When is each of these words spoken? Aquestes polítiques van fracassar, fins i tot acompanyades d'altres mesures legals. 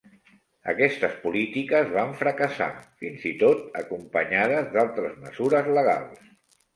Aquestes 0.71 1.17
polítiques 1.25 1.91
van 1.97 2.15
fracassar, 2.21 2.69
fins 3.03 3.27
i 3.33 3.33
tot 3.43 3.61
acompanyades 3.81 4.71
d'altres 4.77 5.21
mesures 5.27 5.71
legals. 5.81 6.25